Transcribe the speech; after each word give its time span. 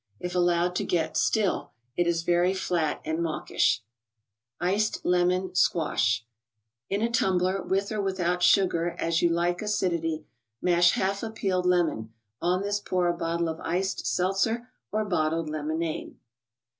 If 0.19 0.33
allowed 0.33 0.73
to 0.77 0.83
get" 0.83 1.15
still," 1.15 1.73
it 1.95 2.07
is 2.07 2.23
very 2.23 2.55
flat 2.55 3.01
and 3.05 3.21
mawkish. 3.21 3.83
Sleet) 4.59 4.97
Lemon" 5.03 5.49
^quajslj." 5.49 6.21
In., 6.89 7.03
a 7.03 7.07
tumbl 7.07 7.41
f'; 7.47 7.53
7 7.57 7.69
with 7.69 7.91
or 7.91 7.99
with¬ 8.01 8.19
out 8.19 8.41
sugar 8.41 8.95
as 8.97 9.21
you 9.21 9.29
like 9.29 9.61
acidity, 9.61 10.25
mash 10.59 10.93
half 10.93 11.21
a 11.21 11.29
peeled 11.29 11.67
lemon; 11.67 12.11
on 12.41 12.63
this 12.63 12.79
pour 12.79 13.07
a 13.09 13.13
bottle 13.15 13.47
of 13.47 13.59
iced 13.59 14.07
seltzer 14.07 14.71
or 14.91 15.05
bottled 15.05 15.51
lemonade. 15.51 16.15